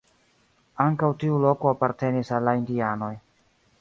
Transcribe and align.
Ankaŭ 0.85 1.09
tiu 1.23 1.37
loko 1.45 1.71
apartenis 1.73 2.33
al 2.39 2.49
la 2.51 2.57
indianoj. 2.61 3.15